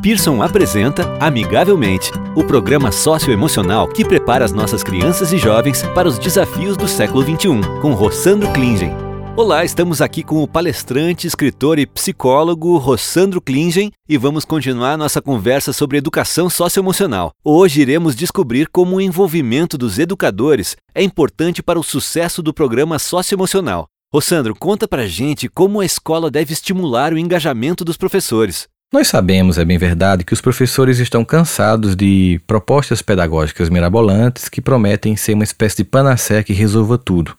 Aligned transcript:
Pearson 0.00 0.40
apresenta 0.40 1.02
Amigavelmente, 1.18 2.12
o 2.36 2.44
programa 2.44 2.92
socioemocional 2.92 3.88
que 3.88 4.04
prepara 4.04 4.44
as 4.44 4.52
nossas 4.52 4.84
crianças 4.84 5.32
e 5.32 5.38
jovens 5.38 5.82
para 5.92 6.06
os 6.06 6.20
desafios 6.20 6.76
do 6.76 6.86
século 6.86 7.24
XXI, 7.24 7.80
com 7.82 7.94
Rossandro 7.94 8.48
Klingen. 8.52 8.92
Olá, 9.36 9.64
estamos 9.64 10.00
aqui 10.00 10.22
com 10.22 10.40
o 10.40 10.46
palestrante, 10.46 11.26
escritor 11.26 11.80
e 11.80 11.86
psicólogo 11.86 12.76
Rossandro 12.76 13.40
Klingen 13.40 13.90
e 14.08 14.16
vamos 14.16 14.44
continuar 14.44 14.96
nossa 14.96 15.20
conversa 15.20 15.72
sobre 15.72 15.98
educação 15.98 16.48
socioemocional. 16.48 17.32
Hoje 17.44 17.80
iremos 17.80 18.14
descobrir 18.14 18.68
como 18.68 18.96
o 18.96 19.00
envolvimento 19.00 19.76
dos 19.76 19.98
educadores 19.98 20.76
é 20.94 21.02
importante 21.02 21.60
para 21.60 21.78
o 21.78 21.82
sucesso 21.82 22.40
do 22.40 22.54
programa 22.54 23.00
socioemocional. 23.00 23.88
Rossandro, 24.14 24.54
conta 24.54 24.86
pra 24.86 25.08
gente 25.08 25.48
como 25.48 25.80
a 25.80 25.84
escola 25.84 26.30
deve 26.30 26.52
estimular 26.52 27.12
o 27.12 27.18
engajamento 27.18 27.84
dos 27.84 27.96
professores. 27.96 28.68
Nós 28.90 29.08
sabemos, 29.08 29.58
é 29.58 29.66
bem 29.66 29.76
verdade, 29.76 30.24
que 30.24 30.32
os 30.32 30.40
professores 30.40 30.98
estão 30.98 31.22
cansados 31.22 31.94
de 31.94 32.40
propostas 32.46 33.02
pedagógicas 33.02 33.68
mirabolantes 33.68 34.48
que 34.48 34.62
prometem 34.62 35.14
ser 35.14 35.34
uma 35.34 35.44
espécie 35.44 35.76
de 35.76 35.84
panaceia 35.84 36.42
que 36.42 36.54
resolva 36.54 36.96
tudo. 36.96 37.36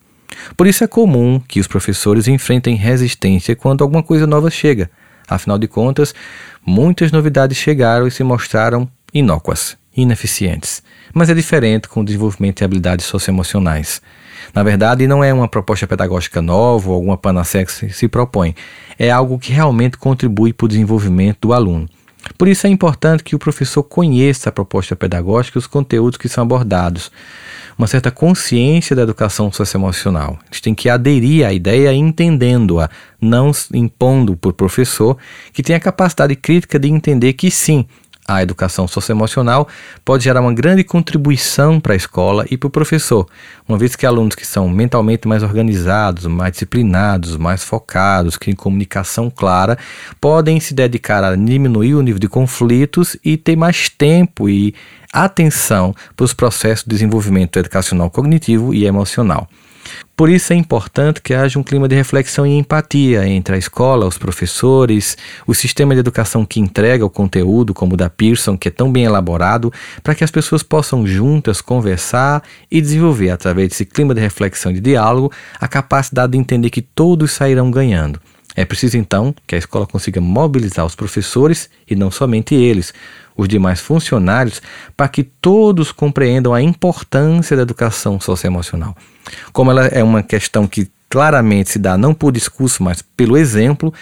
Por 0.56 0.68
isso 0.68 0.84
é 0.84 0.88
comum 0.88 1.40
que 1.40 1.60
os 1.60 1.66
professores 1.66 2.28
enfrentem 2.28 2.76
resistência 2.76 3.56
quando 3.56 3.84
alguma 3.84 4.04
coisa 4.04 4.28
nova 4.28 4.52
chega. 4.52 4.92
Afinal 5.28 5.58
de 5.58 5.68
contas, 5.68 6.14
muitas 6.64 7.12
novidades 7.12 7.58
chegaram 7.58 8.06
e 8.06 8.12
se 8.12 8.24
mostraram 8.24 8.88
inócuas, 9.12 9.76
ineficientes. 9.98 10.84
Mas 11.16 11.32
é 11.32 11.34
diferente 11.34 11.90
com 11.90 12.02
o 12.02 12.06
desenvolvimento 12.06 12.60
de 12.60 12.64
habilidades 12.64 13.08
socioemocionais. 13.08 14.04
Na 14.54 14.64
verdade, 14.64 15.08
não 15.08 15.24
é 15.24 15.34
uma 15.34 15.48
proposta 15.48 15.88
pedagógica 15.88 16.42
nova 16.42 16.90
ou 16.90 16.96
alguma 16.96 17.18
panaceia 17.18 17.66
que 17.66 17.94
se 17.94 18.08
propõe. 18.08 18.56
É 18.98 19.10
algo 19.10 19.40
que 19.40 19.52
realmente 19.52 19.98
contribui 19.98 20.54
para 20.54 20.66
o 20.66 20.68
desenvolvimento 20.68 21.48
do 21.48 21.54
aluno. 21.54 21.88
Por 22.38 22.48
isso 22.48 22.68
é 22.68 22.70
importante 22.70 23.24
que 23.24 23.36
o 23.36 23.40
professor 23.40 23.84
conheça 23.84 24.50
a 24.50 24.52
proposta 24.52 24.96
pedagógica 24.96 25.58
e 25.58 25.60
os 25.60 25.68
conteúdos 25.68 26.18
que 26.18 26.30
são 26.30 26.44
abordados. 26.44 27.12
Uma 27.78 27.88
certa 27.88 28.12
consciência 28.12 28.94
da 28.94 29.04
educação 29.04 29.52
socioemocional. 29.52 30.38
Eles 30.48 30.60
têm 30.60 30.76
que 30.76 30.90
aderir 30.90 31.46
à 31.46 31.54
ideia 31.54 31.94
entendendo-a, 31.94 32.90
não 33.22 33.52
impondo 33.74 34.36
por 34.36 34.52
professor 34.52 35.18
que 35.54 35.64
tem 35.64 35.76
a 35.76 35.80
capacidade 35.80 36.36
crítica 36.36 36.78
de 36.78 36.90
entender 36.90 37.34
que 37.34 37.50
sim, 37.50 37.86
a 38.30 38.44
educação 38.44 38.88
socioemocional 38.88 39.68
pode 40.06 40.24
gerar 40.24 40.42
uma 40.42 40.54
grande 40.54 40.84
contribuição 40.84 41.80
para 41.80 41.94
a 41.94 41.96
escola 41.96 42.46
e 42.52 42.56
para 42.56 42.68
o 42.68 42.70
professor, 42.70 43.28
uma 43.68 43.76
vez 43.76 43.96
que 43.96 44.06
alunos 44.06 44.36
que 44.36 44.46
são 44.46 44.70
mentalmente 44.70 45.28
mais 45.28 45.42
organizados, 45.42 46.28
mais 46.28 46.52
disciplinados, 46.52 47.36
mais 47.38 47.64
focados, 47.64 48.38
que 48.38 48.46
têm 48.46 48.56
comunicação 48.56 49.32
clara, 49.32 49.80
podem 50.22 50.60
se 50.60 50.76
dedicar 50.76 51.24
a 51.24 51.36
diminuir 51.36 51.96
o 51.96 52.04
nível 52.04 52.20
de 52.20 52.28
conflitos 52.28 53.18
e 53.26 53.36
ter 53.36 53.56
mais 53.56 53.90
tempo 53.90 54.48
e 54.48 54.76
atenção 55.12 55.96
para 56.16 56.24
os 56.24 56.34
processos 56.34 56.84
de 56.84 56.92
desenvolvimento 56.92 57.58
educacional 57.58 58.12
cognitivo 58.12 58.76
e 58.76 58.86
emocional. 58.86 59.48
Por 60.16 60.30
isso 60.30 60.52
é 60.52 60.56
importante 60.56 61.22
que 61.22 61.34
haja 61.34 61.58
um 61.58 61.64
clima 61.64 61.88
de 61.88 61.96
reflexão 61.96 62.46
e 62.46 62.58
empatia 62.58 63.26
entre 63.28 63.56
a 63.56 63.58
escola, 63.58 64.06
os 64.06 64.18
professores, 64.18 65.18
o 65.48 65.54
sistema 65.54 65.94
de 65.94 66.02
educação 66.02 66.46
que 66.46 66.60
entrega 66.60 67.06
o 67.06 67.10
conteúdo, 67.10 67.74
como 67.74 67.94
o 67.94 67.98
da 67.98 68.10
Pearson, 68.10 68.58
que 68.58 68.68
é 68.68 68.72
tão 68.72 68.92
bem 68.92 69.06
elaborado, 69.06 69.72
para 70.04 70.14
que 70.14 70.24
as 70.24 70.32
pessoas 70.32 70.62
possam 70.62 71.08
juntas 71.08 71.62
conversar 71.62 72.44
e 72.70 72.82
desenvolver, 72.82 73.30
através 73.30 73.70
desse 73.70 73.86
clima 73.86 74.14
de 74.14 74.20
reflexão 74.20 74.72
e 74.72 74.76
de 74.76 74.82
diálogo, 74.82 75.32
a 75.60 75.68
capacidade 75.68 76.34
de 76.34 76.38
entender 76.38 76.70
que 76.70 76.82
todos 76.82 77.32
sairão 77.32 77.72
ganhando. 77.72 78.20
É 78.60 78.66
preciso 78.66 78.98
então 78.98 79.34
que 79.48 79.56
a 79.56 79.58
escola 79.58 79.88
consiga 79.88 80.20
mobilizar 80.20 80.86
os 80.86 80.94
professores 80.94 81.70
e 81.90 81.96
não 81.96 82.12
somente 82.12 82.54
eles, 82.54 82.94
os 83.34 83.48
demais 83.48 83.80
funcionários, 83.80 84.62
para 84.98 85.08
que 85.08 85.24
todos 85.24 85.94
compreendam 85.94 86.54
a 86.54 86.62
importância 86.62 87.56
da 87.56 87.62
educação 87.62 88.20
socioemocional. 88.20 88.98
Como 89.54 89.72
ela 89.72 89.86
é 89.86 90.04
uma 90.04 90.22
questão 90.22 90.68
que 90.68 90.92
claramente 91.10 91.72
se 91.72 91.80
dá 91.80 91.98
não 91.98 92.14
por 92.14 92.34
discurso, 92.34 92.84
mas 92.84 93.02
pelo 93.02 93.38
exemplo, 93.38 93.94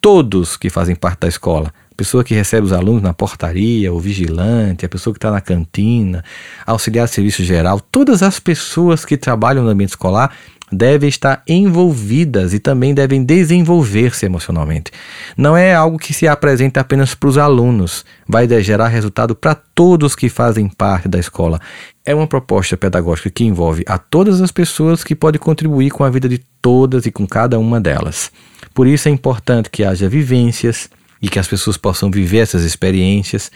todos 0.00 0.56
que 0.56 0.70
fazem 0.70 0.94
parte 0.94 1.22
da 1.22 1.28
escola, 1.28 1.74
pessoa 1.96 2.22
que 2.22 2.32
recebe 2.32 2.64
os 2.64 2.72
alunos 2.72 3.02
na 3.02 3.12
portaria, 3.12 3.92
o 3.92 3.98
vigilante, 3.98 4.86
a 4.86 4.88
pessoa 4.88 5.12
que 5.12 5.18
está 5.18 5.32
na 5.32 5.40
cantina, 5.40 6.22
auxiliar 6.64 7.06
de 7.06 7.12
serviço 7.12 7.42
geral, 7.42 7.80
todas 7.80 8.22
as 8.22 8.38
pessoas 8.38 9.04
que 9.04 9.16
trabalham 9.16 9.64
no 9.64 9.70
ambiente 9.70 9.90
escolar 9.90 10.32
devem 10.70 11.08
estar 11.08 11.42
envolvidas 11.46 12.52
e 12.52 12.58
também 12.58 12.92
devem 12.92 13.24
desenvolver-se 13.24 14.26
emocionalmente. 14.26 14.90
Não 15.36 15.56
é 15.56 15.74
algo 15.74 15.98
que 15.98 16.12
se 16.12 16.26
apresenta 16.26 16.80
apenas 16.80 17.14
para 17.14 17.28
os 17.28 17.38
alunos, 17.38 18.04
vai 18.26 18.48
gerar 18.62 18.88
resultado 18.88 19.34
para 19.34 19.54
todos 19.54 20.16
que 20.16 20.28
fazem 20.28 20.68
parte 20.68 21.08
da 21.08 21.18
escola. 21.18 21.60
É 22.04 22.14
uma 22.14 22.26
proposta 22.26 22.76
pedagógica 22.76 23.30
que 23.30 23.44
envolve 23.44 23.84
a 23.86 23.98
todas 23.98 24.40
as 24.40 24.52
pessoas 24.52 25.04
que 25.04 25.14
pode 25.14 25.38
contribuir 25.38 25.90
com 25.90 26.04
a 26.04 26.10
vida 26.10 26.28
de 26.28 26.38
todas 26.60 27.06
e 27.06 27.12
com 27.12 27.26
cada 27.26 27.58
uma 27.58 27.80
delas. 27.80 28.30
Por 28.74 28.86
isso 28.86 29.08
é 29.08 29.12
importante 29.12 29.70
que 29.70 29.84
haja 29.84 30.08
vivências 30.08 30.90
e 31.20 31.28
que 31.28 31.38
as 31.38 31.48
pessoas 31.48 31.76
possam 31.76 32.10
viver 32.10 32.38
essas 32.38 32.62
experiências 32.62 33.50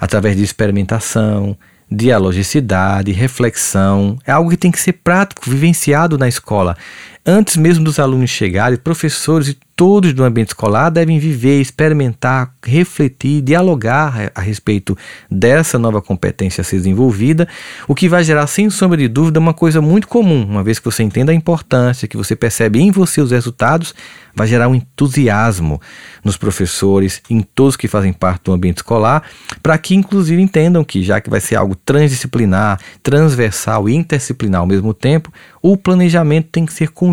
através 0.00 0.36
de 0.36 0.42
experimentação, 0.42 1.56
dialogicidade, 1.94 3.12
reflexão. 3.12 4.18
É 4.26 4.32
algo 4.32 4.50
que 4.50 4.56
tem 4.56 4.70
que 4.70 4.80
ser 4.80 4.94
prático, 4.94 5.42
vivenciado 5.48 6.16
na 6.16 6.28
escola. 6.28 6.76
Antes 7.24 7.56
mesmo 7.56 7.84
dos 7.84 8.00
alunos 8.00 8.30
chegarem, 8.30 8.76
professores 8.76 9.46
e 9.46 9.56
todos 9.76 10.12
do 10.12 10.24
ambiente 10.24 10.48
escolar 10.48 10.90
devem 10.90 11.18
viver, 11.18 11.60
experimentar, 11.60 12.52
refletir, 12.64 13.40
dialogar 13.40 14.32
a 14.34 14.40
respeito 14.40 14.96
dessa 15.30 15.78
nova 15.78 16.02
competência 16.02 16.60
a 16.60 16.64
ser 16.64 16.76
desenvolvida, 16.76 17.48
o 17.88 17.94
que 17.94 18.08
vai 18.08 18.22
gerar, 18.22 18.46
sem 18.46 18.68
sombra 18.70 18.98
de 18.98 19.08
dúvida, 19.08 19.40
uma 19.40 19.54
coisa 19.54 19.80
muito 19.80 20.08
comum, 20.08 20.44
uma 20.44 20.62
vez 20.62 20.78
que 20.78 20.84
você 20.84 21.02
entenda 21.02 21.32
a 21.32 21.34
importância, 21.34 22.06
que 22.06 22.16
você 22.16 22.36
percebe 22.36 22.80
em 22.80 22.90
você 22.90 23.20
os 23.20 23.30
resultados, 23.30 23.94
vai 24.34 24.46
gerar 24.46 24.68
um 24.68 24.74
entusiasmo 24.74 25.80
nos 26.24 26.36
professores, 26.36 27.22
em 27.28 27.40
todos 27.40 27.76
que 27.76 27.88
fazem 27.88 28.12
parte 28.12 28.44
do 28.44 28.52
ambiente 28.52 28.78
escolar, 28.78 29.22
para 29.62 29.76
que 29.78 29.94
inclusive 29.94 30.40
entendam 30.40 30.84
que, 30.84 31.02
já 31.02 31.20
que 31.20 31.30
vai 31.30 31.40
ser 31.40 31.56
algo 31.56 31.74
transdisciplinar, 31.74 32.80
transversal 33.02 33.88
e 33.88 33.94
interdisciplinar 33.94 34.60
ao 34.60 34.66
mesmo 34.66 34.94
tempo, 34.94 35.32
o 35.60 35.76
planejamento 35.76 36.48
tem 36.50 36.66
que 36.66 36.72
ser 36.72 36.90
conjunto, 36.90 37.11